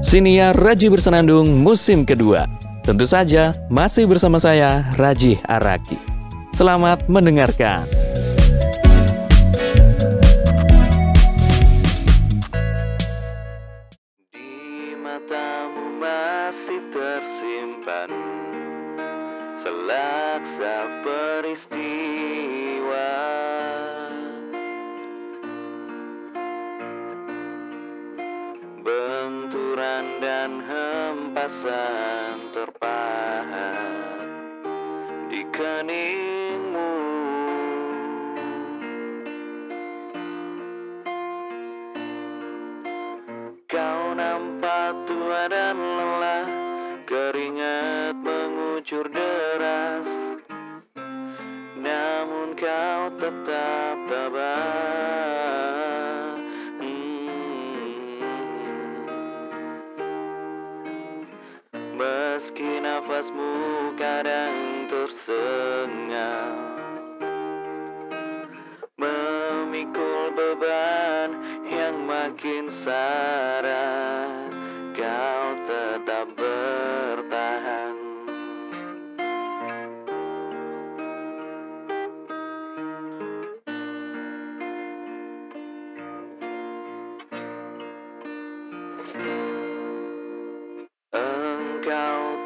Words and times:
Siniar 0.00 0.56
Raji 0.56 0.88
Bersenandung 0.88 1.60
musim 1.60 2.08
kedua. 2.08 2.48
Tentu 2.80 3.04
saja 3.04 3.52
masih 3.68 4.08
bersama 4.08 4.40
saya 4.40 4.88
Raji 4.96 5.36
Araki. 5.44 6.00
Selamat 6.56 7.04
mendengarkan. 7.04 7.84
Di 14.32 14.96
matamu 14.96 16.00
masih 16.00 16.80
tersimpan 16.88 18.08
selaksa 19.60 20.88
peristiwa 21.04 22.40
dan 30.20 30.60
hempasan 30.60 32.52
terpahat 32.52 34.20
di 35.32 35.48
keningmu. 35.48 36.92
Kau 43.64 44.12
nampak 44.12 45.08
tua 45.08 45.48
dan 45.48 45.80
lelah 45.80 46.44
Keringat 47.08 48.14
mengucur 48.20 49.08
deras. 49.08 50.06
Namun 51.80 52.54
kau 52.54 53.10
tetap 53.18 53.96
tabah 54.06 55.89
Meski 62.40 62.80
nafasmu 62.80 63.52
kadang 64.00 64.88
tersengal 64.88 66.56
Memikul 68.96 70.32
beban 70.32 71.36
yang 71.68 72.00
makin 72.08 72.72
syarat 72.72 74.56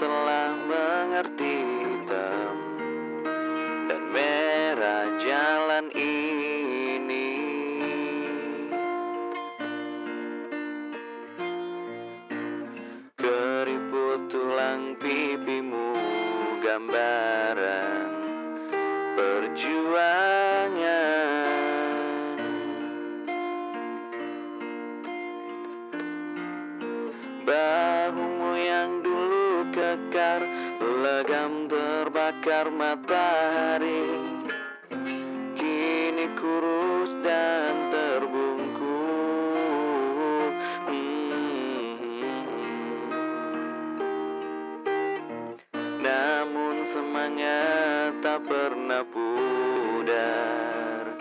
telah 0.00 0.56
mengerti 0.64 1.60
hitam 1.60 2.56
dan 3.84 4.00
merah 4.08 5.12
jalan 5.20 5.92
ini. 5.92 7.28
Keriput 13.20 14.32
tulang 14.32 14.96
pipimu 14.96 15.92
gambaran 16.64 18.08
perjuangan. 19.20 20.40
Yang 27.50 27.89
kekar 29.90 30.46
Legam 31.02 31.66
terbakar 31.66 32.70
matahari. 32.70 34.06
Kini 35.58 36.30
kurus 36.38 37.10
dan 37.26 37.90
terbungkuk 37.90 38.70
Hmm. 40.86 41.98
Namun 45.98 46.86
semangat 46.86 48.22
tak 48.22 48.46
pernah 48.46 49.02
pudar. 49.10 51.18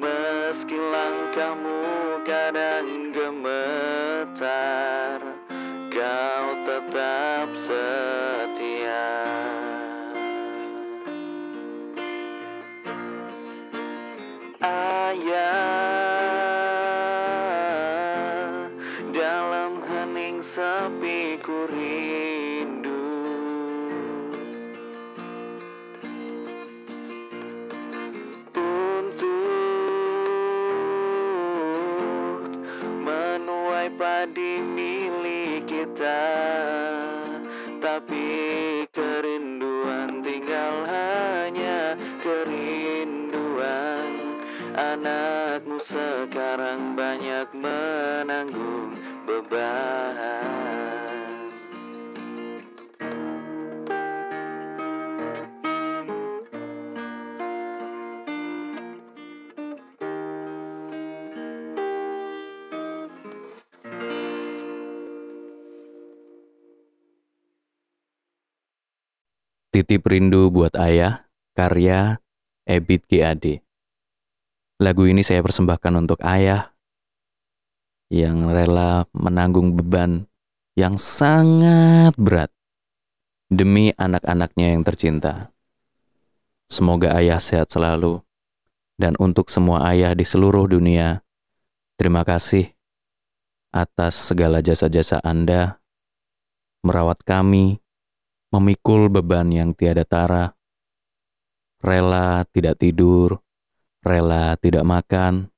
Meski 0.00 0.80
langkahmu 0.80 1.84
kadang 2.24 3.12
gemetar 3.12 4.95
setia. 7.66 9.10
Ayah 14.62 15.50
Dalam 19.10 19.82
hening 19.82 20.38
sepi 20.38 21.42
ku 21.42 21.66
rindu. 21.66 23.02
Untuk 28.54 29.26
menuai 33.02 33.90
padi 33.98 34.62
milik 34.62 35.66
kita 35.66 36.75
Anakmu 45.16 45.80
sekarang 45.80 46.92
banyak 46.92 47.48
menanggung 47.56 48.92
beban 49.24 50.12
Titip 69.72 70.04
Rindu 70.08 70.52
buat 70.52 70.76
Ayah, 70.76 71.28
karya 71.56 72.20
Ebit 72.68 73.08
GAD. 73.08 73.65
Lagu 74.76 75.08
ini 75.08 75.24
saya 75.24 75.40
persembahkan 75.40 75.92
untuk 75.96 76.20
ayah 76.20 76.76
yang 78.12 78.44
rela 78.44 79.08
menanggung 79.16 79.72
beban 79.72 80.28
yang 80.76 81.00
sangat 81.00 82.12
berat 82.20 82.52
demi 83.48 83.96
anak-anaknya 83.96 84.76
yang 84.76 84.84
tercinta. 84.84 85.48
Semoga 86.68 87.16
ayah 87.16 87.40
sehat 87.40 87.72
selalu 87.72 88.20
dan 89.00 89.16
untuk 89.16 89.48
semua 89.48 89.88
ayah 89.88 90.12
di 90.12 90.28
seluruh 90.28 90.68
dunia, 90.68 91.24
terima 91.96 92.20
kasih 92.20 92.68
atas 93.72 94.12
segala 94.28 94.60
jasa-jasa 94.60 95.24
Anda 95.24 95.80
merawat 96.84 97.24
kami, 97.24 97.80
memikul 98.52 99.08
beban 99.08 99.48
yang 99.50 99.72
tiada 99.72 100.04
tara, 100.04 100.52
rela 101.80 102.44
tidak 102.52 102.76
tidur, 102.76 103.40
rela 104.06 104.54
tidak 104.62 104.86
makan, 104.86 105.50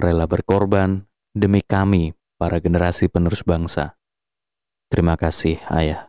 rela 0.00 0.24
berkorban 0.24 1.04
demi 1.36 1.60
kami, 1.60 2.16
para 2.40 2.56
generasi 2.58 3.12
penerus 3.12 3.44
bangsa. 3.44 4.00
Terima 4.88 5.20
kasih, 5.20 5.60
Ayah. 5.68 6.08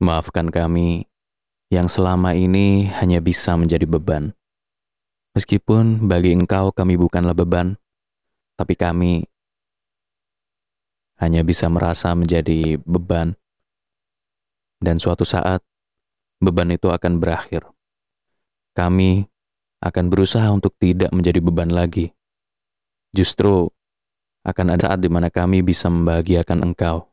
Maafkan 0.00 0.48
kami 0.48 1.04
yang 1.68 1.86
selama 1.86 2.32
ini 2.32 2.88
hanya 2.98 3.20
bisa 3.20 3.54
menjadi 3.60 3.84
beban. 3.84 4.32
Meskipun 5.36 6.08
bagi 6.08 6.32
engkau 6.32 6.72
kami 6.72 6.96
bukanlah 6.96 7.36
beban, 7.36 7.76
tapi 8.56 8.74
kami 8.74 9.28
hanya 11.20 11.44
bisa 11.44 11.68
merasa 11.68 12.16
menjadi 12.16 12.80
beban. 12.82 13.36
Dan 14.82 14.98
suatu 14.98 15.22
saat, 15.22 15.62
beban 16.42 16.74
itu 16.74 16.88
akan 16.88 17.22
berakhir. 17.22 17.66
Kami 18.74 19.26
akan 19.78 20.04
berusaha 20.10 20.48
untuk 20.50 20.74
tidak 20.78 21.10
menjadi 21.14 21.38
beban 21.42 21.70
lagi. 21.70 22.10
Justru 23.14 23.70
akan 24.46 24.78
ada 24.78 24.92
saat 24.92 25.00
di 25.02 25.10
mana 25.10 25.28
kami 25.28 25.60
bisa 25.60 25.92
membahagiakan 25.92 26.72
engkau. 26.72 27.08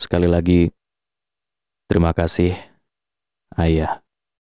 Sekali 0.00 0.28
lagi, 0.28 0.72
terima 1.88 2.16
kasih, 2.16 2.56
Ayah. 3.56 4.00